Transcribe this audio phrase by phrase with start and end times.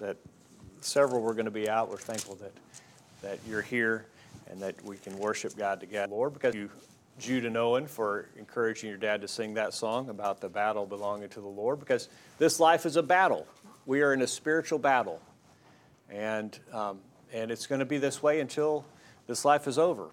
[0.00, 0.16] that
[0.80, 1.90] several were going to be out.
[1.90, 2.52] We're thankful that,
[3.22, 4.06] that you're here
[4.50, 6.70] and that we can worship God together, Lord, because you,
[7.18, 11.28] Judah and Owen, for encouraging your dad to sing that song about the battle belonging
[11.30, 12.08] to the Lord, because
[12.38, 13.46] this life is a battle.
[13.86, 15.20] We are in a spiritual battle.
[16.10, 17.00] And, um,
[17.32, 18.86] and it's going to be this way until
[19.26, 20.08] this life is over.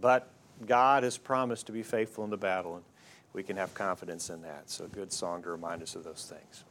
[0.00, 0.28] But
[0.66, 2.84] God has promised to be faithful in the battle, and
[3.32, 4.68] we can have confidence in that.
[4.70, 6.64] So, good song to remind us of those things.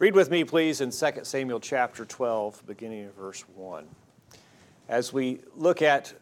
[0.00, 3.84] Read with me, please, in 2 Samuel chapter 12, beginning of verse 1.
[4.88, 6.14] As we look at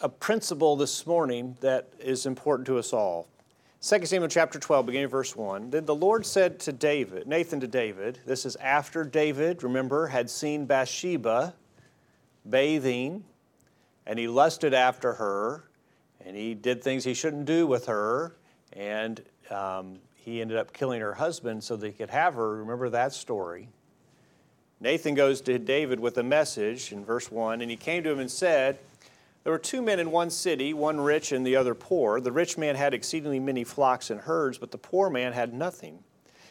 [0.00, 3.28] a principle this morning that is important to us all.
[3.80, 5.70] 2 Samuel chapter 12, beginning of verse 1.
[5.70, 10.28] Then the Lord said to David, Nathan to David, this is after David, remember, had
[10.28, 11.54] seen Bathsheba
[12.50, 13.22] bathing,
[14.04, 15.62] and he lusted after her,
[16.24, 18.34] and he did things he shouldn't do with her,
[18.76, 22.56] and um, he ended up killing her husband so that he could have her.
[22.56, 23.68] Remember that story.
[24.80, 28.18] Nathan goes to David with a message in verse 1, and he came to him
[28.18, 28.78] and said,
[29.42, 32.20] There were two men in one city, one rich and the other poor.
[32.20, 36.00] The rich man had exceedingly many flocks and herds, but the poor man had nothing,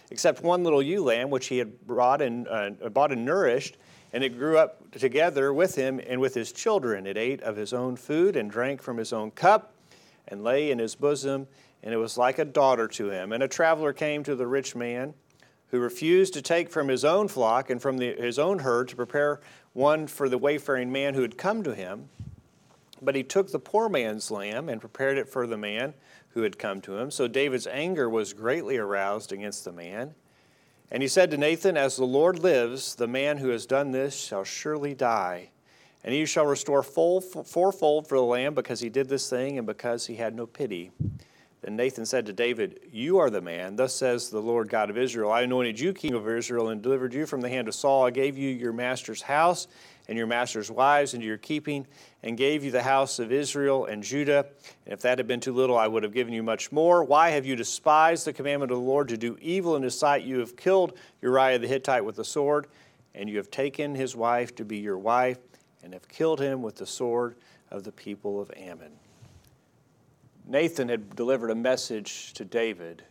[0.09, 3.77] except one little ewe lamb which he had brought and, uh, bought and nourished,
[4.11, 7.05] and it grew up together with him and with his children.
[7.05, 9.73] It ate of his own food and drank from his own cup,
[10.27, 11.47] and lay in his bosom
[11.85, 13.31] and it was like a daughter to him.
[13.31, 15.13] And a traveler came to the rich man
[15.67, 18.95] who refused to take from his own flock and from the, his own herd to
[18.95, 19.39] prepare
[19.73, 22.09] one for the wayfaring man who had come to him.
[23.01, 25.93] But he took the poor man's lamb and prepared it for the man
[26.29, 27.11] who had come to him.
[27.11, 30.15] So David's anger was greatly aroused against the man.
[30.89, 34.15] And he said to Nathan, As the Lord lives, the man who has done this
[34.15, 35.49] shall surely die.
[36.03, 39.67] And you shall restore full, fourfold for the lamb because he did this thing and
[39.67, 40.91] because he had no pity.
[41.65, 43.75] Then Nathan said to David, You are the man.
[43.75, 47.11] Thus says the Lord God of Israel I anointed you king of Israel and delivered
[47.11, 48.05] you from the hand of Saul.
[48.05, 49.67] I gave you your master's house
[50.07, 51.87] and your master's wives into your keeping,
[52.21, 54.45] and gave you the house of Israel and Judah.
[54.85, 57.03] And if that had been too little, I would have given you much more.
[57.03, 60.21] Why have you despised the commandment of the Lord to do evil in his sight?
[60.21, 60.93] You have killed
[61.23, 62.67] Uriah the Hittite with the sword,
[63.15, 65.39] and you have taken his wife to be your wife,
[65.83, 67.35] and have killed him with the sword
[67.71, 68.91] of the people of Ammon.
[70.47, 73.03] Nathan had delivered a message to David.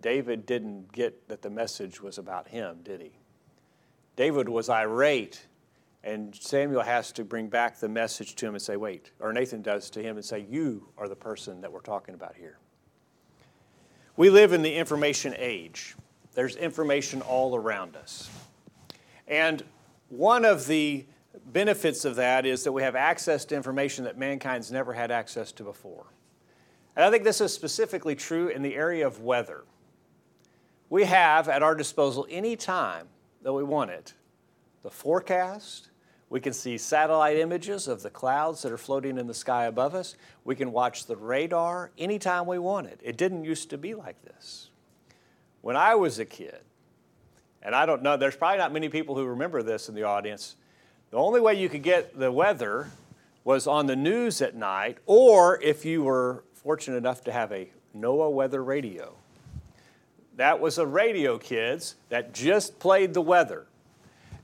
[0.00, 3.12] David didn't get that the message was about him, did he?
[4.16, 5.46] David was irate,
[6.04, 9.62] and Samuel has to bring back the message to him and say, Wait, or Nathan
[9.62, 12.58] does to him and say, You are the person that we're talking about here.
[14.16, 15.96] We live in the information age,
[16.34, 18.28] there's information all around us.
[19.26, 19.62] And
[20.10, 21.06] one of the
[21.46, 25.52] benefits of that is that we have access to information that mankind's never had access
[25.52, 26.06] to before.
[26.96, 29.64] And I think this is specifically true in the area of weather.
[30.88, 33.06] We have at our disposal any time
[33.42, 34.14] that we want it
[34.82, 35.88] the forecast.
[36.30, 39.94] We can see satellite images of the clouds that are floating in the sky above
[39.94, 40.14] us.
[40.44, 43.00] We can watch the radar anytime we want it.
[43.02, 44.70] It didn't used to be like this.
[45.60, 46.60] When I was a kid,
[47.62, 50.56] and I don't know, there's probably not many people who remember this in the audience.
[51.10, 52.90] The only way you could get the weather
[53.44, 57.70] was on the news at night, or if you were fortunate enough to have a
[57.96, 59.14] NOAA weather radio.
[60.36, 63.66] That was a radio, kids, that just played the weather.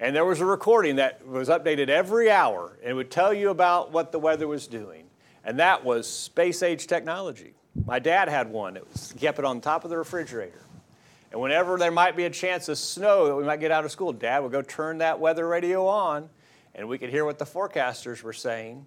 [0.01, 3.93] And there was a recording that was updated every hour and would tell you about
[3.93, 5.05] what the weather was doing.
[5.45, 7.55] And that was space age technology.
[7.85, 10.63] My dad had one, it was, kept it on top of the refrigerator.
[11.33, 13.91] And whenever there might be a chance of snow that we might get out of
[13.91, 16.31] school, dad would go turn that weather radio on
[16.75, 18.87] and we could hear what the forecasters were saying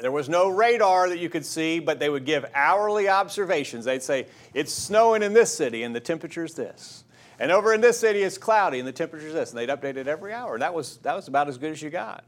[0.00, 3.84] there was no radar that you could see, but they would give hourly observations.
[3.84, 7.04] They'd say, It's snowing in this city, and the temperature's this.
[7.38, 9.50] And over in this city, it's cloudy, and the temperature's this.
[9.50, 10.58] And they'd update it every hour.
[10.58, 12.24] That was, that was about as good as you got.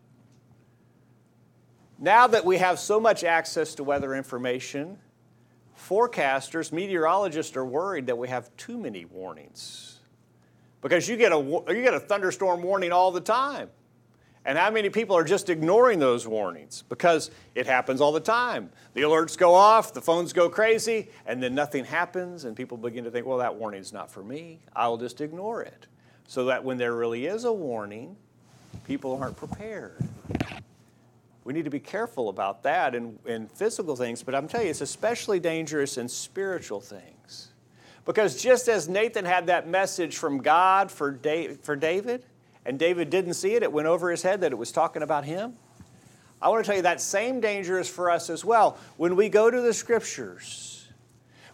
[1.98, 4.98] Now that we have so much access to weather information,
[5.78, 10.00] forecasters, meteorologists are worried that we have too many warnings.
[10.82, 13.70] Because you get a, you get a thunderstorm warning all the time.
[14.46, 16.84] And how many people are just ignoring those warnings?
[16.88, 18.70] Because it happens all the time.
[18.92, 23.04] The alerts go off, the phones go crazy, and then nothing happens, and people begin
[23.04, 24.60] to think, well, that warning is not for me.
[24.76, 25.86] I'll just ignore it.
[26.26, 28.16] So that when there really is a warning,
[28.86, 30.06] people aren't prepared.
[31.44, 34.70] We need to be careful about that in, in physical things, but I'm telling you,
[34.70, 37.50] it's especially dangerous in spiritual things.
[38.04, 42.24] Because just as Nathan had that message from God for, da- for David,
[42.66, 45.24] and David didn't see it, it went over his head that it was talking about
[45.24, 45.54] him.
[46.40, 48.78] I want to tell you that same danger is for us as well.
[48.96, 50.88] When we go to the scriptures,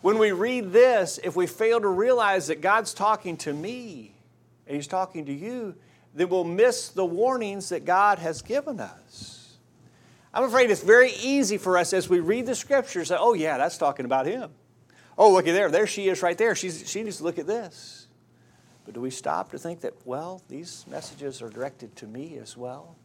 [0.01, 4.15] when we read this, if we fail to realize that God's talking to me
[4.67, 5.75] and He's talking to you,
[6.15, 9.57] then we'll miss the warnings that God has given us.
[10.33, 13.79] I'm afraid it's very easy for us as we read the scriptures oh, yeah, that's
[13.79, 14.51] talking about him.
[15.19, 15.71] Oh, looky there.
[15.71, 16.55] There she is right there.
[16.55, 18.00] She's, she needs to look at this.
[18.85, 22.57] But do we stop to think that, well, these messages are directed to me as
[22.57, 22.97] well?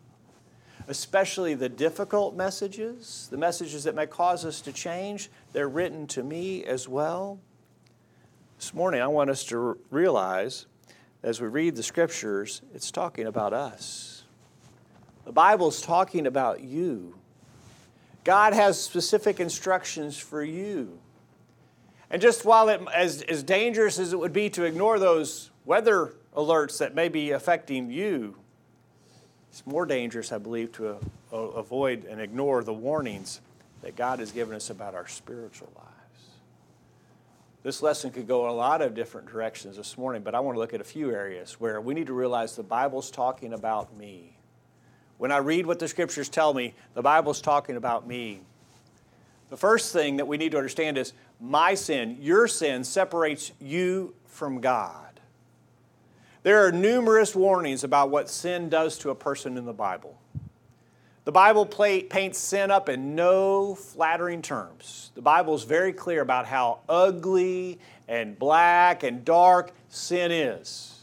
[0.88, 6.24] Especially the difficult messages, the messages that may cause us to change, they're written to
[6.24, 7.40] me as well.
[8.58, 10.66] This morning, I want us to realize
[11.24, 14.24] as we read the scriptures, it's talking about us.
[15.26, 17.16] The Bible's talking about you.
[18.24, 21.00] God has specific instructions for you.
[22.12, 26.14] And just while it, as, as dangerous as it would be to ignore those weather
[26.36, 28.36] alerts that may be affecting you,
[29.50, 30.98] it's more dangerous, I believe, to
[31.32, 33.40] uh, avoid and ignore the warnings
[33.82, 35.92] that God has given us about our spiritual lives.
[37.64, 40.60] This lesson could go a lot of different directions this morning, but I want to
[40.60, 44.38] look at a few areas where we need to realize the Bible's talking about me.
[45.18, 48.42] When I read what the scriptures tell me, the Bible's talking about me.
[49.50, 54.14] The first thing that we need to understand is my sin, your sin, separates you
[54.28, 55.05] from God.
[56.46, 60.16] There are numerous warnings about what sin does to a person in the Bible.
[61.24, 65.10] The Bible paints sin up in no flattering terms.
[65.16, 71.02] The Bible is very clear about how ugly and black and dark sin is.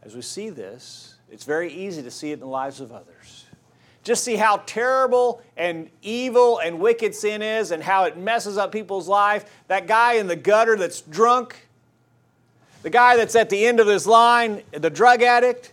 [0.00, 3.46] As we see this, it's very easy to see it in the lives of others.
[4.04, 8.70] Just see how terrible and evil and wicked sin is and how it messes up
[8.70, 9.44] people's life.
[9.66, 11.65] That guy in the gutter that's drunk,
[12.86, 15.72] the guy that's at the end of his line, the drug addict,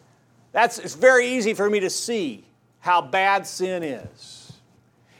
[0.52, 2.44] that's, it's very easy for me to see
[2.80, 4.52] how bad sin is.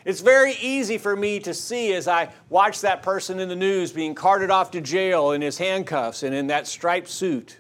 [0.04, 3.92] It's very easy for me to see as I watch that person in the news
[3.92, 7.60] being carted off to jail in his handcuffs and in that striped suit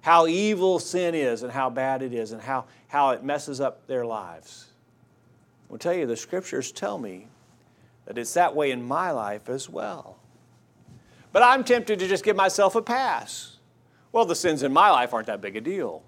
[0.00, 3.86] how evil sin is and how bad it is and how, how it messes up
[3.86, 4.68] their lives.
[5.70, 7.28] I'll tell you, the scriptures tell me
[8.06, 10.16] that it's that way in my life as well.
[11.32, 13.53] But I'm tempted to just give myself a pass.
[14.14, 16.04] Well, the sins in my life aren't that big a deal.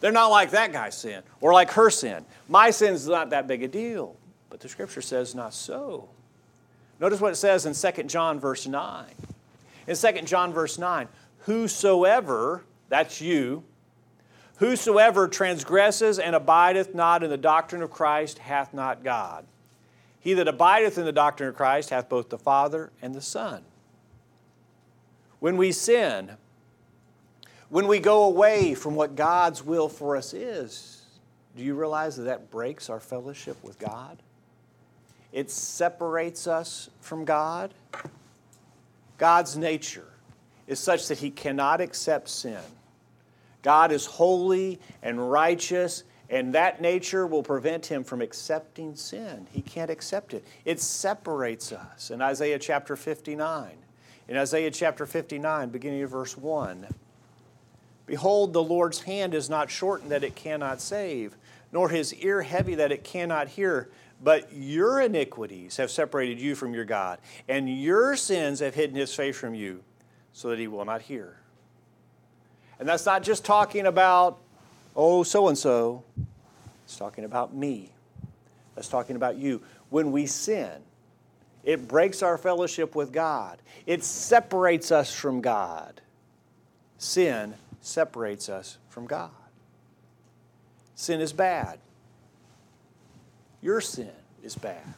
[0.00, 2.24] They're not like that guy's sin or like her sin.
[2.48, 4.16] My sin's not that big a deal.
[4.48, 6.08] But the scripture says not so.
[6.98, 9.06] Notice what it says in 2 John verse 9.
[9.86, 11.06] In 2 John verse 9,
[11.42, 13.62] whosoever, that's you,
[14.56, 19.46] whosoever transgresses and abideth not in the doctrine of Christ hath not God.
[20.18, 23.62] He that abideth in the doctrine of Christ hath both the Father and the Son.
[25.38, 26.32] When we sin,
[27.70, 31.02] when we go away from what God's will for us is,
[31.56, 34.18] do you realize that that breaks our fellowship with God?
[35.32, 37.72] It separates us from God.
[39.18, 40.08] God's nature
[40.66, 42.60] is such that He cannot accept sin.
[43.62, 49.46] God is holy and righteous, and that nature will prevent Him from accepting sin.
[49.52, 50.44] He can't accept it.
[50.64, 52.10] It separates us.
[52.10, 53.70] In Isaiah chapter 59,
[54.28, 56.86] in Isaiah chapter 59, beginning of verse 1,
[58.10, 61.36] Behold, the Lord's hand is not shortened that it cannot save,
[61.70, 63.88] nor his ear heavy that it cannot hear.
[64.20, 69.14] But your iniquities have separated you from your God, and your sins have hidden his
[69.14, 69.84] face from you,
[70.32, 71.36] so that he will not hear.
[72.80, 74.40] And that's not just talking about,
[74.96, 76.02] oh, so and so.
[76.86, 77.92] It's talking about me.
[78.74, 79.62] That's talking about you.
[79.88, 80.82] When we sin,
[81.62, 86.00] it breaks our fellowship with God, it separates us from God.
[86.98, 89.30] Sin separates us from God.
[90.94, 91.78] Sin is bad.
[93.62, 94.10] Your sin
[94.42, 94.94] is bad.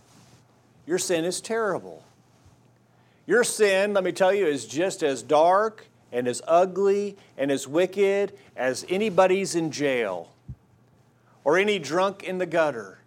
[0.86, 2.02] Your sin is terrible.
[3.26, 7.68] Your sin, let me tell you, is just as dark and as ugly and as
[7.68, 10.32] wicked as anybody's in jail
[11.44, 12.98] or any drunk in the gutter.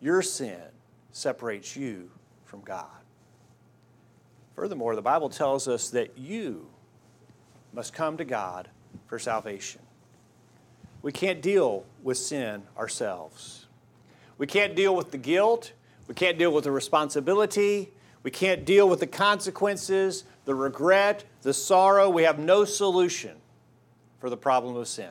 [0.00, 0.60] Your sin
[1.12, 2.10] separates you
[2.44, 2.86] from God.
[4.54, 6.66] Furthermore, the Bible tells us that you
[7.72, 8.68] must come to God
[9.06, 9.80] for salvation.
[11.02, 13.66] We can't deal with sin ourselves.
[14.38, 15.72] We can't deal with the guilt.
[16.08, 17.92] We can't deal with the responsibility.
[18.22, 22.08] We can't deal with the consequences, the regret, the sorrow.
[22.08, 23.36] We have no solution
[24.18, 25.10] for the problem of sin.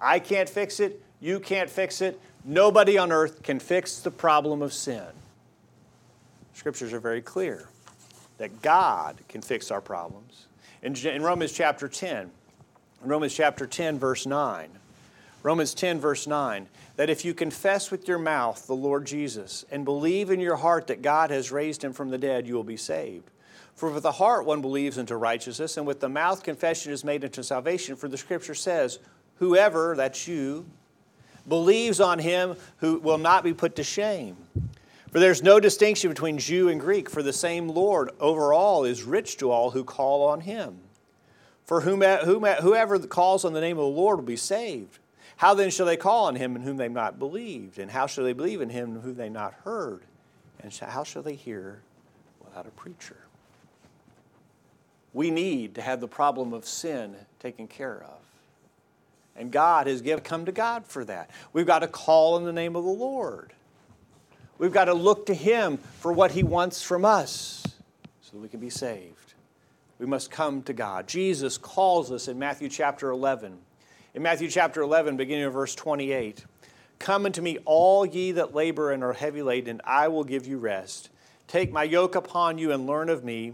[0.00, 1.02] I can't fix it.
[1.20, 2.18] You can't fix it.
[2.44, 5.04] Nobody on earth can fix the problem of sin.
[6.54, 7.68] Scriptures are very clear
[8.38, 10.46] that God can fix our problems.
[10.82, 12.30] In, in Romans chapter 10,
[13.02, 14.68] Romans chapter 10, verse 9.
[15.42, 19.86] Romans 10, verse 9, that if you confess with your mouth the Lord Jesus and
[19.86, 22.76] believe in your heart that God has raised him from the dead, you will be
[22.76, 23.30] saved.
[23.74, 27.24] For with the heart one believes unto righteousness, and with the mouth confession is made
[27.24, 27.96] unto salvation.
[27.96, 28.98] For the scripture says,
[29.36, 30.66] whoever, that's you,
[31.48, 34.36] believes on him who will not be put to shame.
[35.10, 39.04] For there's no distinction between Jew and Greek, for the same Lord over all is
[39.04, 40.78] rich to all who call on him.
[41.70, 44.98] For whomever calls on the name of the Lord will be saved.
[45.36, 47.78] How then shall they call on him in whom they've not believed?
[47.78, 50.00] And how shall they believe in him whom they've not heard?
[50.64, 51.80] And how shall they hear
[52.44, 53.18] without a preacher?
[55.12, 58.18] We need to have the problem of sin taken care of.
[59.36, 61.30] And God has given, come to God for that.
[61.52, 63.52] We've got to call in the name of the Lord.
[64.58, 67.62] We've got to look to Him for what He wants from us
[68.22, 69.19] so that we can be saved.
[70.00, 71.06] We must come to God.
[71.06, 73.58] Jesus calls us in Matthew chapter 11.
[74.14, 76.46] In Matthew chapter 11, beginning of verse 28,
[76.98, 80.46] Come unto me, all ye that labor and are heavy laden, and I will give
[80.46, 81.10] you rest.
[81.46, 83.52] Take my yoke upon you and learn of me,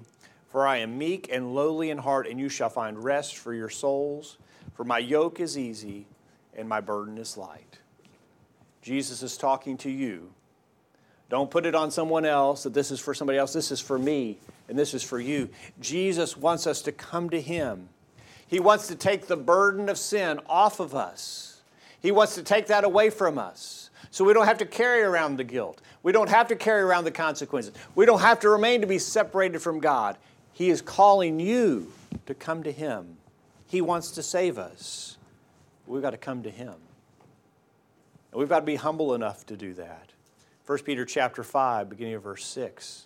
[0.48, 3.68] for I am meek and lowly in heart, and you shall find rest for your
[3.68, 4.38] souls.
[4.74, 6.06] For my yoke is easy
[6.56, 7.80] and my burden is light.
[8.82, 10.30] Jesus is talking to you.
[11.28, 13.52] Don't put it on someone else that this is for somebody else.
[13.52, 15.48] This is for me and this is for you.
[15.80, 17.88] Jesus wants us to come to Him.
[18.46, 21.60] He wants to take the burden of sin off of us.
[22.00, 25.36] He wants to take that away from us so we don't have to carry around
[25.36, 25.80] the guilt.
[26.02, 27.72] We don't have to carry around the consequences.
[27.94, 30.16] We don't have to remain to be separated from God.
[30.52, 31.92] He is calling you
[32.26, 33.16] to come to Him.
[33.66, 35.16] He wants to save us.
[35.86, 36.74] We've got to come to Him.
[38.30, 40.12] And we've got to be humble enough to do that.
[40.66, 43.05] 1 Peter chapter 5, beginning of verse 6.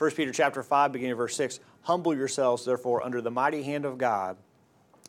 [0.00, 1.60] 1 Peter chapter 5, beginning of verse 6.
[1.82, 4.38] Humble yourselves, therefore, under the mighty hand of God,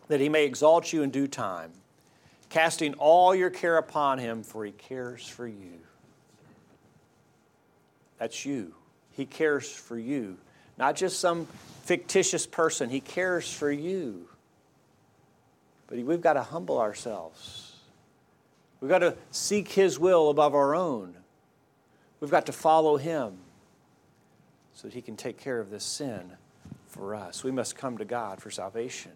[0.10, 1.72] that he may exalt you in due time,
[2.50, 5.80] casting all your care upon him, for he cares for you.
[8.18, 8.74] That's you.
[9.14, 10.36] He cares for you.
[10.78, 11.48] Not just some
[11.84, 14.28] fictitious person, he cares for you.
[15.88, 17.78] But we've got to humble ourselves.
[18.82, 21.16] We've got to seek His will above our own.
[22.20, 23.38] We've got to follow Him
[24.82, 26.32] so that He can take care of this sin
[26.88, 27.44] for us.
[27.44, 29.12] We must come to God for salvation.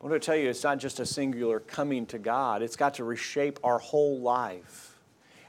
[0.00, 2.94] I want to tell you, it's not just a singular coming to God, it's got
[2.94, 4.98] to reshape our whole life.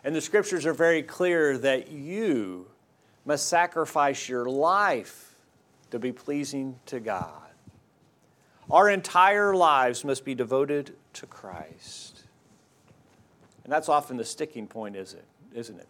[0.03, 2.67] And the scriptures are very clear that you
[3.23, 5.33] must sacrifice your life
[5.91, 7.51] to be pleasing to God.
[8.69, 12.23] Our entire lives must be devoted to Christ.
[13.63, 15.25] And that's often the sticking point, is it?
[15.53, 15.87] Isn't it?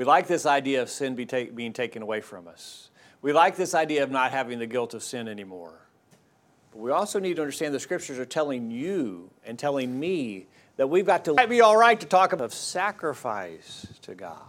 [0.00, 2.88] We like this idea of sin be being taken away from us.
[3.20, 5.74] We like this idea of not having the guilt of sin anymore.
[6.72, 10.46] But we also need to understand the scriptures are telling you and telling me
[10.78, 14.40] that we've got to be all right to talk about sacrifice to God.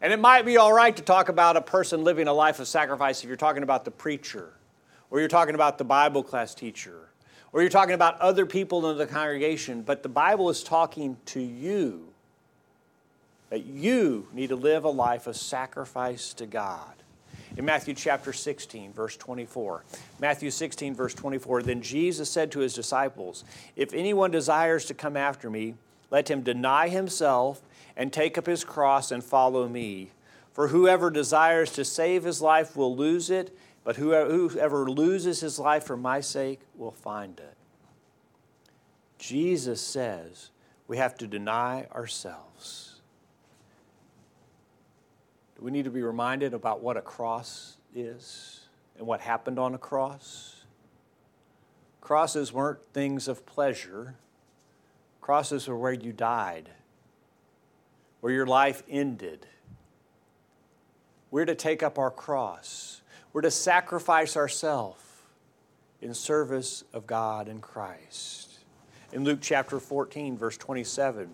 [0.00, 2.68] And it might be all right to talk about a person living a life of
[2.68, 4.52] sacrifice if you're talking about the preacher
[5.10, 7.08] or you're talking about the Bible class teacher,
[7.52, 11.40] or you're talking about other people in the congregation, but the Bible is talking to
[11.40, 12.09] you
[13.50, 16.94] that you need to live a life of sacrifice to God.
[17.56, 19.84] In Matthew chapter 16, verse 24.
[20.20, 21.62] Matthew 16, verse 24.
[21.62, 25.74] Then Jesus said to his disciples, If anyone desires to come after me,
[26.10, 27.60] let him deny himself
[27.96, 30.10] and take up his cross and follow me.
[30.52, 35.84] For whoever desires to save his life will lose it, but whoever loses his life
[35.84, 37.56] for my sake will find it.
[39.18, 40.50] Jesus says
[40.86, 42.89] we have to deny ourselves.
[45.60, 48.60] We need to be reminded about what a cross is
[48.96, 50.64] and what happened on a cross?
[52.00, 54.14] Crosses weren't things of pleasure.
[55.20, 56.70] Crosses were where you died,
[58.20, 59.46] where your life ended.
[61.30, 63.02] We're to take up our cross.
[63.32, 65.02] We're to sacrifice ourselves
[66.00, 68.60] in service of God and Christ.
[69.12, 71.28] In Luke chapter 14, verse 27, in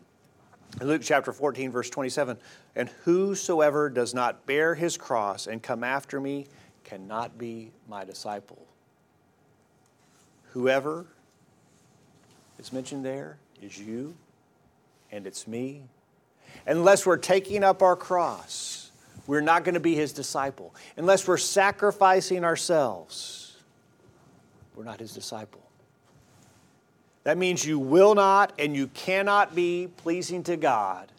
[0.80, 2.36] Luke chapter 14, verse 27,
[2.74, 6.46] and whosoever does not bear his cross and come after me
[6.84, 8.66] cannot be my disciple.
[10.52, 11.06] Whoever
[12.58, 14.14] is mentioned there is you
[15.10, 15.82] and it's me.
[16.66, 18.90] Unless we're taking up our cross,
[19.26, 20.74] we're not going to be his disciple.
[20.96, 23.56] Unless we're sacrificing ourselves,
[24.74, 25.65] we're not his disciple.
[27.26, 31.10] That means you will not and you cannot be pleasing to God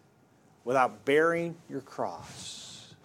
[0.63, 2.95] without bearing your cross.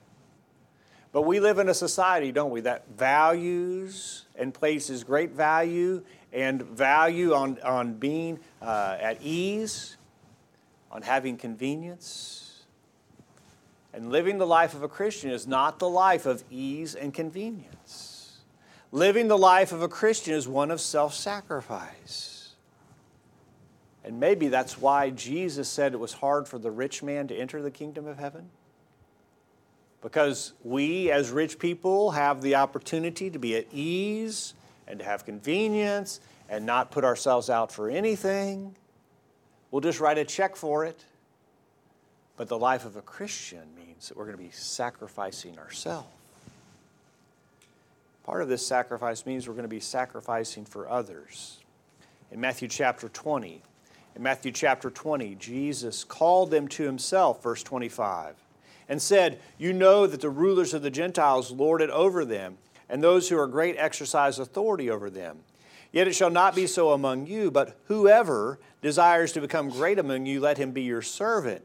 [1.11, 6.62] But we live in a society, don't we, that values and places great value and
[6.62, 9.97] value on, on being uh, at ease,
[10.92, 12.62] on having convenience
[13.92, 18.38] and living the life of a Christian is not the life of ease and convenience.
[18.92, 22.31] living the life of a Christian is one of self sacrifice.
[24.04, 27.62] And maybe that's why Jesus said it was hard for the rich man to enter
[27.62, 28.50] the kingdom of heaven.
[30.00, 34.54] Because we, as rich people, have the opportunity to be at ease
[34.88, 38.75] and to have convenience and not put ourselves out for anything.
[39.71, 41.04] We'll just write a check for it.
[42.37, 46.09] But the life of a Christian means that we're going to be sacrificing ourselves.
[48.25, 51.59] Part of this sacrifice means we're going to be sacrificing for others.
[52.30, 53.62] In Matthew chapter 20,
[54.14, 58.35] in Matthew chapter 20, Jesus called them to himself, verse 25,
[58.88, 63.02] and said, You know that the rulers of the Gentiles lord it over them, and
[63.02, 65.38] those who are great exercise authority over them.
[65.92, 70.26] Yet it shall not be so among you, but whoever desires to become great among
[70.26, 71.64] you, let him be your servant.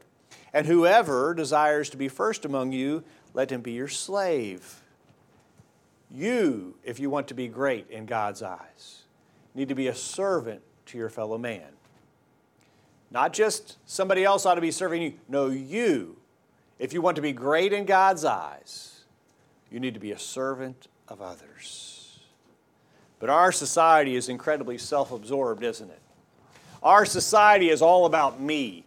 [0.52, 4.82] And whoever desires to be first among you, let him be your slave.
[6.10, 9.02] You, if you want to be great in God's eyes,
[9.54, 11.77] need to be a servant to your fellow man.
[13.10, 15.14] Not just somebody else ought to be serving you.
[15.28, 16.16] No, you,
[16.78, 19.04] if you want to be great in God's eyes,
[19.70, 22.20] you need to be a servant of others.
[23.18, 26.00] But our society is incredibly self absorbed, isn't it?
[26.82, 28.84] Our society is all about me.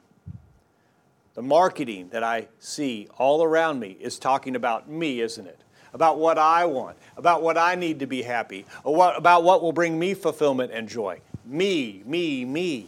[1.33, 5.59] The marketing that I see all around me is talking about me, isn't it?
[5.93, 9.99] About what I want, about what I need to be happy, about what will bring
[9.99, 11.19] me fulfillment and joy.
[11.45, 12.87] Me, me, me.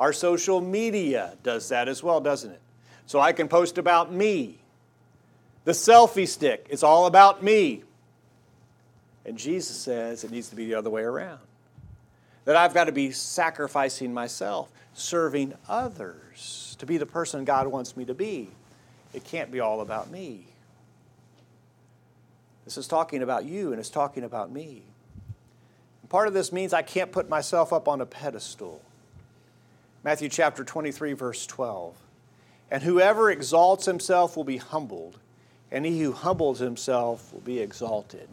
[0.00, 2.60] Our social media does that as well, doesn't it?
[3.06, 4.58] So I can post about me.
[5.64, 7.84] The selfie stick, it's all about me.
[9.24, 11.40] And Jesus says it needs to be the other way around.
[12.44, 17.96] That I've got to be sacrificing myself, serving others to be the person God wants
[17.96, 18.50] me to be.
[19.14, 20.44] It can't be all about me.
[22.64, 24.82] This is talking about you and it's talking about me.
[26.02, 28.82] And part of this means I can't put myself up on a pedestal.
[30.04, 31.96] Matthew chapter 23, verse 12.
[32.70, 35.18] And whoever exalts himself will be humbled,
[35.72, 38.28] and he who humbles himself will be exalted.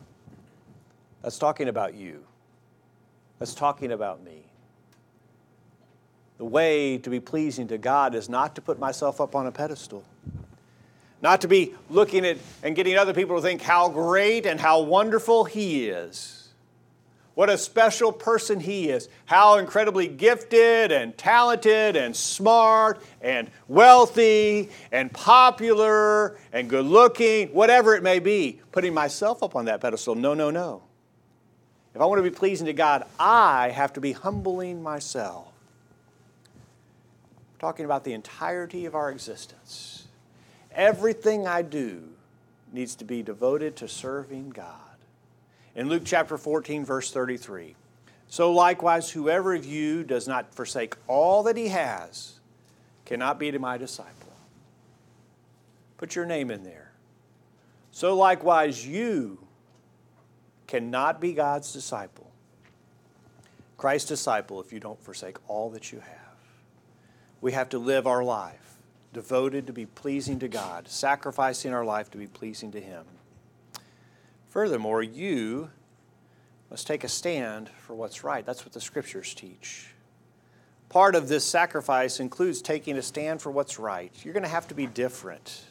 [1.21, 2.25] That's talking about you.
[3.39, 4.43] That's talking about me.
[6.39, 9.51] The way to be pleasing to God is not to put myself up on a
[9.51, 10.03] pedestal,
[11.21, 14.81] not to be looking at and getting other people to think how great and how
[14.81, 16.40] wonderful He is.
[17.33, 19.07] What a special person he is.
[19.25, 27.95] How incredibly gifted and talented and smart and wealthy and popular and good looking, whatever
[27.95, 28.59] it may be.
[28.71, 30.15] Putting myself up on that pedestal.
[30.15, 30.83] No, no, no.
[31.95, 35.47] If I want to be pleasing to God, I have to be humbling myself.
[37.59, 40.07] Talking about the entirety of our existence.
[40.73, 42.03] Everything I do
[42.73, 44.90] needs to be devoted to serving God.
[45.75, 47.75] In Luke chapter 14, verse 33,
[48.27, 52.39] so likewise, whoever of you does not forsake all that he has
[53.05, 54.31] cannot be my disciple.
[55.97, 56.91] Put your name in there.
[57.91, 59.45] So likewise, you
[60.65, 62.31] cannot be God's disciple,
[63.77, 66.37] Christ's disciple, if you don't forsake all that you have.
[67.41, 68.77] We have to live our life
[69.13, 73.03] devoted to be pleasing to God, sacrificing our life to be pleasing to Him.
[74.51, 75.69] Furthermore, you
[76.69, 78.45] must take a stand for what's right.
[78.45, 79.87] That's what the scriptures teach.
[80.89, 84.11] Part of this sacrifice includes taking a stand for what's right.
[84.25, 85.63] You're going to have to be different.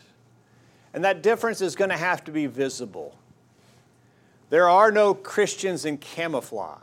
[0.95, 3.19] And that difference is going to have to be visible.
[4.49, 6.79] There are no Christians in camouflage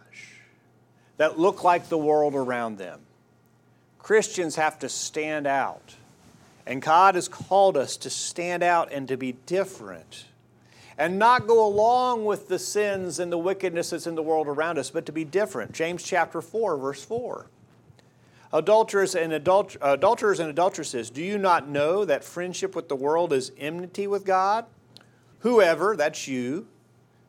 [1.18, 3.00] that look like the world around them.
[3.98, 5.96] Christians have to stand out.
[6.68, 10.26] And God has called us to stand out and to be different.
[10.98, 14.80] And not go along with the sins and the wickedness that's in the world around
[14.80, 15.72] us, but to be different.
[15.72, 17.48] James chapter 4, verse 4.
[18.52, 23.32] Adulterers and, adult, adulterers and adulteresses, do you not know that friendship with the world
[23.32, 24.66] is enmity with God?
[25.40, 26.68] Whoever, that's you,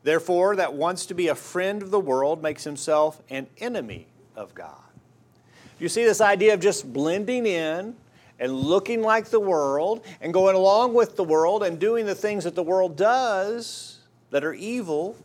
[0.03, 4.55] Therefore, that wants to be a friend of the world makes himself an enemy of
[4.55, 4.81] God.
[5.77, 7.95] You see this idea of just blending in
[8.39, 12.43] and looking like the world and going along with the world and doing the things
[12.45, 13.99] that the world does
[14.31, 15.15] that are evil,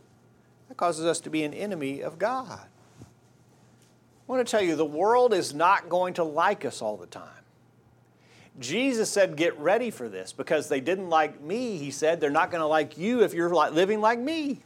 [0.67, 2.67] that causes us to be an enemy of God.
[3.01, 7.05] I want to tell you, the world is not going to like us all the
[7.05, 7.29] time.
[8.59, 11.77] Jesus said, Get ready for this because they didn't like me.
[11.77, 14.61] He said, They're not going to like you if you're living like me.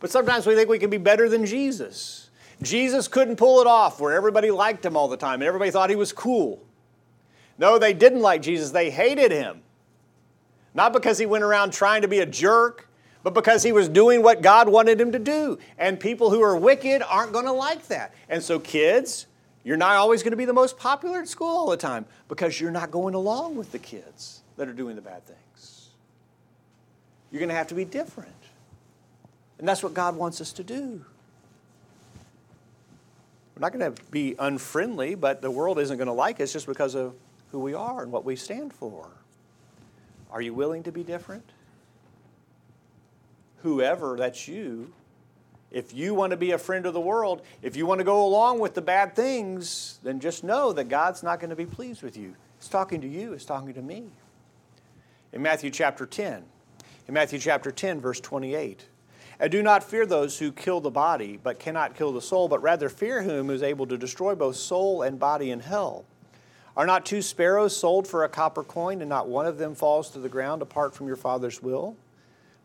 [0.00, 2.30] But sometimes we think we can be better than Jesus.
[2.62, 5.90] Jesus couldn't pull it off where everybody liked him all the time and everybody thought
[5.90, 6.60] he was cool.
[7.58, 9.62] No, they didn't like Jesus, they hated him.
[10.74, 12.88] Not because he went around trying to be a jerk,
[13.24, 15.58] but because he was doing what God wanted him to do.
[15.76, 18.14] And people who are wicked aren't going to like that.
[18.28, 19.26] And so, kids,
[19.64, 22.60] you're not always going to be the most popular at school all the time because
[22.60, 25.88] you're not going along with the kids that are doing the bad things.
[27.30, 28.30] You're going to have to be different.
[29.58, 31.04] And that's what God wants us to do.
[33.54, 36.66] We're not going to be unfriendly, but the world isn't going to like us just
[36.66, 37.14] because of
[37.50, 39.08] who we are and what we stand for.
[40.30, 41.44] Are you willing to be different?
[43.62, 44.92] Whoever, that's you.
[45.70, 48.24] If you want to be a friend of the world, if you want to go
[48.24, 52.02] along with the bad things, then just know that God's not going to be pleased
[52.02, 52.34] with you.
[52.58, 54.04] He's talking to you, He's talking to me.
[55.32, 56.42] In Matthew chapter 10,
[57.06, 58.86] in Matthew chapter 10, verse 28,
[59.40, 62.62] and do not fear those who kill the body, but cannot kill the soul, but
[62.62, 66.04] rather fear him who is able to destroy both soul and body in hell.
[66.78, 70.10] Are not two sparrows sold for a copper coin, and not one of them falls
[70.10, 71.96] to the ground apart from your Father's will?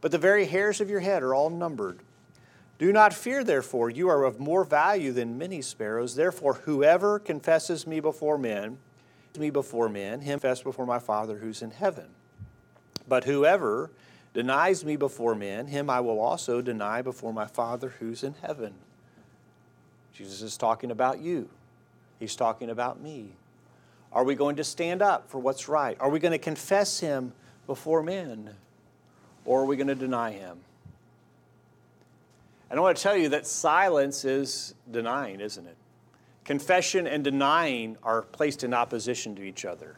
[0.01, 1.97] But the very hairs of your head are all numbered.
[2.77, 6.13] Do not fear, therefore, you are of more value than many sparrows.
[6.13, 8.77] Therefore, whoever confesses me before men,
[9.39, 12.09] me before men, him confess before my Father who's in heaven.
[13.07, 13.89] But whoever
[14.35, 18.75] denies me before men, him I will also deny before my Father who's in heaven.
[20.13, 21.49] Jesus is talking about you.
[22.19, 23.31] He's talking about me.
[24.13, 25.97] Are we going to stand up for what's right?
[25.99, 27.33] Are we going to confess him
[27.65, 28.51] before men?
[29.45, 30.59] Or are we going to deny him?
[32.69, 35.75] And I want to tell you that silence is denying, isn't it?
[36.43, 39.97] Confession and denying are placed in opposition to each other.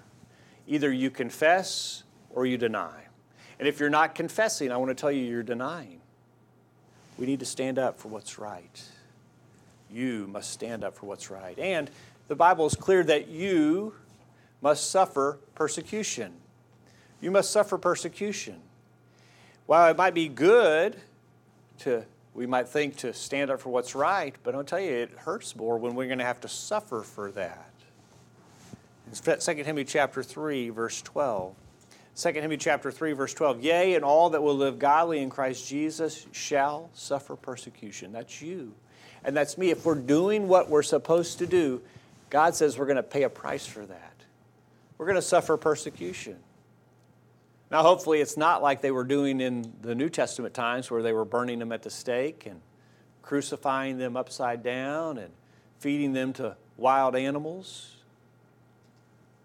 [0.68, 3.04] Either you confess or you deny.
[3.60, 6.02] And if you're not confessing, I want to tell you you're denying.
[7.18, 8.84] We need to stand up for what's right.
[9.90, 11.58] You must stand up for what's right.
[11.58, 11.90] And
[12.28, 13.94] the Bible is clear that you
[14.66, 16.34] must suffer persecution.
[17.22, 18.60] You must suffer persecution.
[19.68, 20.96] While it might be good
[21.82, 25.12] to, we might think to stand up for what's right, but I'll tell you, it
[25.20, 27.70] hurts more when we're going to have to suffer for that.
[29.06, 31.54] In 2 Timothy chapter 3, verse 12.
[32.16, 35.68] 2 Timothy chapter 3 verse 12, yea, and all that will live godly in Christ
[35.68, 38.12] Jesus shall suffer persecution.
[38.12, 38.74] That's you.
[39.24, 39.70] And that's me.
[39.70, 41.84] If we're doing what we're supposed to do,
[42.32, 44.15] God says we're going to pay a price for that.
[44.98, 46.38] We're going to suffer persecution.
[47.72, 51.14] Now, hopefully, it's not like they were doing in the New Testament times where they
[51.14, 52.62] were burning them at the stake and
[53.22, 55.32] crucifying them upside down and
[55.80, 57.96] feeding them to wild animals.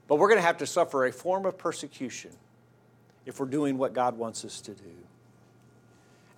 [0.06, 2.30] But we're going to have to suffer a form of persecution
[3.26, 4.92] if we're doing what God wants us to do.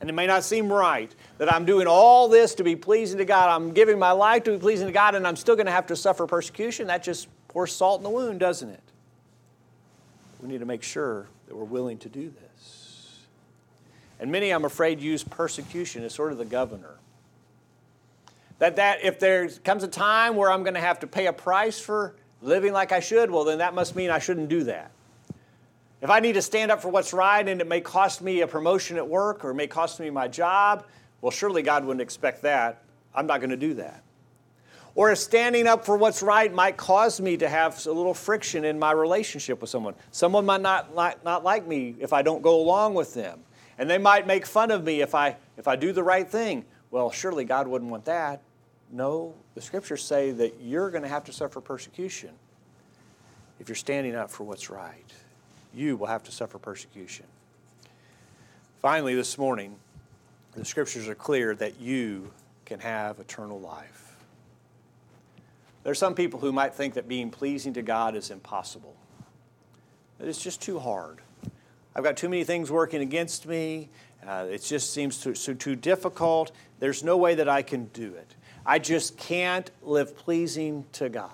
[0.01, 3.25] And it may not seem right that I'm doing all this to be pleasing to
[3.25, 3.49] God.
[3.49, 5.87] I'm giving my life to be pleasing to God, and I'm still going to have
[5.87, 6.89] to suffer persecution.
[6.89, 8.83] That just pours salt in the wound, doesn't it?
[10.43, 13.21] We need to make sure that we're willing to do this.
[14.19, 16.97] And many, I'm afraid, use persecution as sort of the governor.
[18.59, 21.33] That, that if there comes a time where I'm going to have to pay a
[21.33, 24.91] price for living like I should, well, then that must mean I shouldn't do that.
[26.01, 28.47] If I need to stand up for what's right and it may cost me a
[28.49, 30.85] promotion at work or it may cost me my job,
[31.21, 32.83] well, surely God wouldn't expect that.
[33.15, 34.03] I'm not going to do that.
[34.95, 38.65] Or if standing up for what's right might cause me to have a little friction
[38.65, 39.95] in my relationship with someone.
[40.11, 43.41] Someone might not like, not like me if I don't go along with them.
[43.79, 46.65] And they might make fun of me if I, if I do the right thing.
[46.91, 48.43] Well, surely God wouldn't want that.
[48.91, 52.31] No, the scriptures say that you're going to have to suffer persecution
[53.59, 55.11] if you're standing up for what's right
[55.75, 57.27] you will have to suffer persecution.
[58.81, 59.77] Finally, this morning,
[60.55, 62.31] the scriptures are clear that you
[62.65, 64.12] can have eternal life.
[65.83, 68.95] There are some people who might think that being pleasing to God is impossible,
[70.19, 71.21] that it's just too hard.
[71.95, 73.91] I've got too many things working against me.
[74.27, 76.53] Uh, it just seems too, so too difficult.
[76.79, 78.35] There's no way that I can do it.
[78.65, 81.31] I just can't live pleasing to God.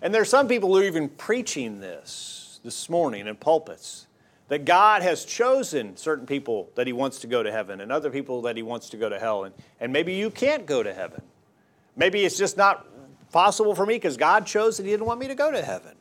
[0.00, 4.06] And there are some people who are even preaching this this morning in pulpits
[4.48, 8.10] that God has chosen certain people that He wants to go to heaven and other
[8.10, 9.44] people that He wants to go to hell.
[9.44, 11.22] And, and maybe you can't go to heaven.
[11.96, 12.86] Maybe it's just not
[13.30, 15.94] possible for me because God chose that He didn't want me to go to heaven.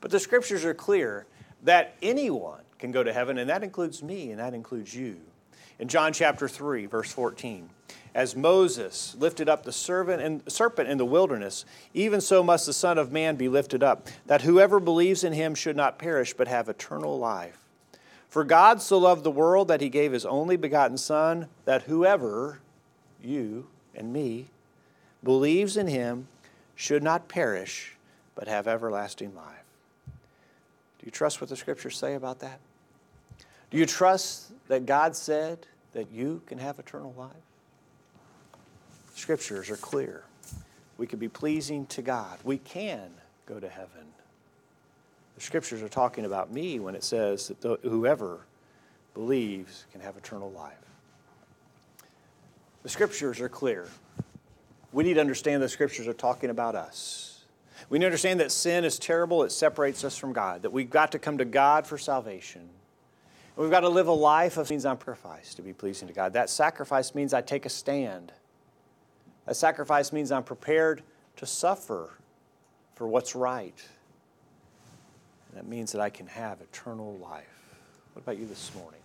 [0.00, 1.26] But the scriptures are clear
[1.62, 5.16] that anyone can go to heaven, and that includes me and that includes you.
[5.78, 7.68] In John chapter 3, verse 14,
[8.14, 10.20] as Moses lifted up the serpent
[10.88, 14.78] in the wilderness, even so must the Son of Man be lifted up, that whoever
[14.78, 17.58] believes in him should not perish, but have eternal life.
[18.28, 22.60] For God so loved the world that he gave his only begotten Son, that whoever,
[23.22, 24.46] you and me,
[25.24, 26.28] believes in him
[26.76, 27.96] should not perish,
[28.34, 29.64] but have everlasting life.
[30.06, 32.60] Do you trust what the scriptures say about that?
[33.70, 37.32] Do you trust that God said that you can have eternal life?
[39.14, 40.24] The Scriptures are clear.
[40.98, 42.38] We can be pleasing to God.
[42.44, 43.10] We can
[43.46, 44.06] go to heaven.
[45.34, 48.40] The scriptures are talking about me when it says that whoever
[49.12, 50.74] believes can have eternal life.
[52.84, 53.88] The scriptures are clear.
[54.94, 57.42] We need to understand the scriptures are talking about us.
[57.90, 60.88] We need to understand that sin is terrible, it separates us from God, that we've
[60.88, 62.60] got to come to God for salvation.
[62.60, 66.14] And we've got to live a life of means I'm sacrifice to be pleasing to
[66.14, 66.32] God.
[66.34, 68.30] That sacrifice means I take a stand.
[69.46, 71.02] That sacrifice means I'm prepared
[71.36, 72.10] to suffer
[72.94, 73.88] for what's right.
[75.48, 77.48] And that means that I can have eternal life.
[78.12, 79.00] What about you this morning?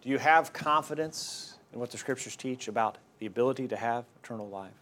[0.00, 4.48] Do you have confidence in what the scriptures teach about the ability to have eternal
[4.48, 4.72] life?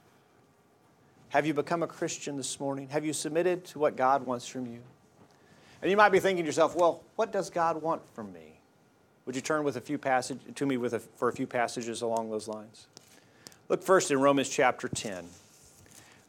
[1.30, 2.88] Have you become a Christian this morning?
[2.88, 4.80] Have you submitted to what God wants from you?
[5.82, 8.60] And you might be thinking to yourself, well, what does God want from me?
[9.26, 12.00] Would you turn with a few passage, to me with a, for a few passages
[12.00, 12.86] along those lines?
[13.68, 15.26] Look first in Romans chapter 10.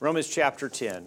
[0.02, 1.06] Romans chapter 10.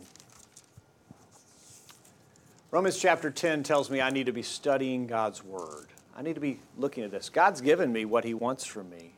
[2.71, 5.89] Romans chapter 10 tells me I need to be studying God's Word.
[6.17, 7.29] I need to be looking at this.
[7.29, 9.13] God's given me what He wants from me.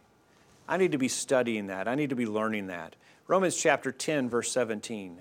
[0.69, 1.89] I need to be studying that.
[1.89, 2.97] I need to be learning that.
[3.27, 5.21] Romans chapter 10, verse 17.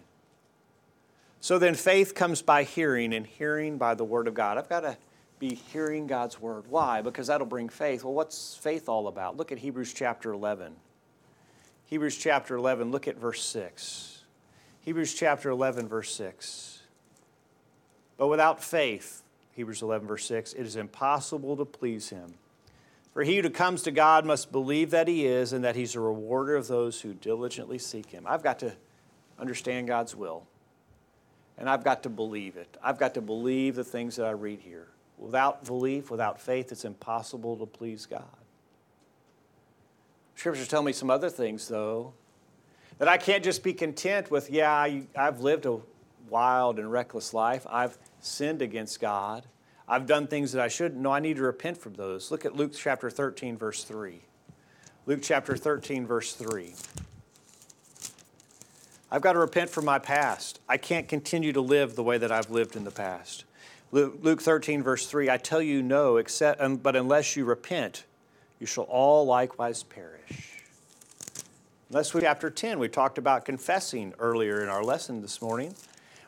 [1.39, 4.57] So then faith comes by hearing, and hearing by the Word of God.
[4.57, 4.97] I've got to
[5.39, 6.65] be hearing God's Word.
[6.69, 7.01] Why?
[7.01, 8.03] Because that'll bring faith.
[8.03, 9.35] Well, what's faith all about?
[9.35, 10.73] Look at Hebrews chapter 11.
[11.85, 14.23] Hebrews chapter 11, look at verse 6.
[14.81, 16.81] Hebrews chapter 11, verse 6.
[18.17, 22.35] But without faith, Hebrews 11, verse 6, it is impossible to please him.
[23.13, 25.99] For he who comes to God must believe that he is and that he's a
[25.99, 28.25] rewarder of those who diligently seek him.
[28.27, 28.73] I've got to
[29.39, 30.47] understand God's will,
[31.57, 32.75] and I've got to believe it.
[32.83, 34.87] I've got to believe the things that I read here.
[35.19, 38.23] Without belief, without faith, it's impossible to please God.
[40.35, 42.13] Scriptures tell me some other things, though,
[42.97, 45.79] that I can't just be content with, yeah, I've lived a
[46.29, 47.65] wild and reckless life.
[47.69, 49.45] I've sinned against God.
[49.93, 50.99] I've done things that I shouldn't.
[50.99, 52.31] No, I need to repent from those.
[52.31, 54.21] Look at Luke chapter 13, verse 3.
[55.05, 56.73] Luke chapter 13, verse 3.
[59.11, 60.59] I've got to repent from my past.
[60.67, 63.43] I can't continue to live the way that I've lived in the past.
[63.91, 68.05] Luke 13, verse 3 I tell you, no, except, um, but unless you repent,
[68.59, 70.63] you shall all likewise perish.
[71.91, 75.75] Unless we, chapter 10, we talked about confessing earlier in our lesson this morning.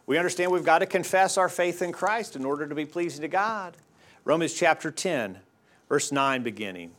[0.08, 3.22] We understand we've got to confess our faith in Christ in order to be pleasing
[3.22, 3.76] to God.
[4.24, 5.40] Romans chapter 10,
[5.90, 6.92] verse 9 beginning.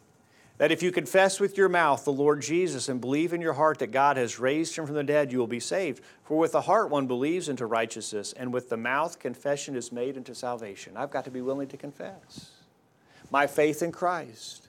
[0.59, 3.79] That if you confess with your mouth the Lord Jesus and believe in your heart
[3.81, 6.03] that God has raised him from the dead, you will be saved.
[6.25, 10.17] For with the heart one believes into righteousness, and with the mouth confession is made
[10.17, 10.97] into salvation.
[10.97, 12.53] I've got to be willing to confess
[13.31, 14.69] my faith in Christ.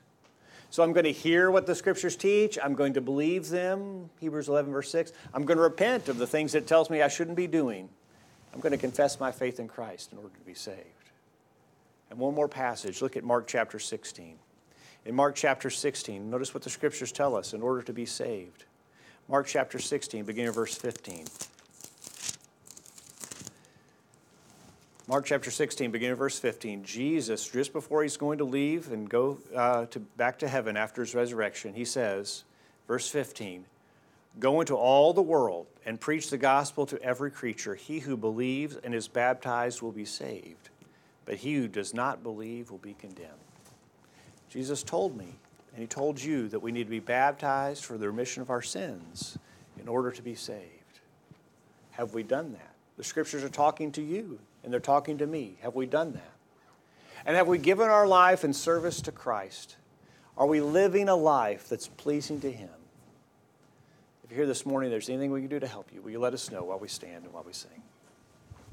[0.70, 2.58] So I'm going to hear what the scriptures teach.
[2.62, 5.14] I'm going to believe them, Hebrews 11, verse 6.
[5.34, 7.88] I'm going to repent of the things that tells me I shouldn't be doing.
[8.58, 11.12] I'm going to confess my faith in Christ in order to be saved.
[12.10, 13.04] And one more passage.
[13.04, 14.34] Look at Mark chapter 16.
[15.06, 18.66] In Mark chapter 16, notice what the scriptures tell us in order to be saved.
[19.30, 21.26] Mark chapter 16, beginning of verse 15.
[25.08, 26.84] Mark chapter 16, beginning of verse 15.
[26.84, 31.04] Jesus, just before he's going to leave and go uh, to, back to heaven after
[31.04, 32.44] his resurrection, he says,
[32.88, 33.66] verse 15,
[34.40, 37.76] Go into all the world and preach the gospel to every creature.
[37.76, 40.70] He who believes and is baptized will be saved,
[41.26, 43.32] but he who does not believe will be condemned.
[44.50, 45.36] Jesus told me,
[45.74, 48.62] and he told you, that we need to be baptized for the remission of our
[48.62, 49.38] sins
[49.80, 51.00] in order to be saved.
[51.92, 52.74] Have we done that?
[52.98, 55.58] The scriptures are talking to you, and they're talking to me.
[55.62, 56.32] Have we done that?
[57.26, 59.76] And have we given our life in service to Christ?
[60.38, 62.70] Are we living a life that's pleasing to Him?
[64.28, 66.20] If you're here this morning, there's anything we can do to help you, will you
[66.20, 67.82] let us know while we stand and while we sing?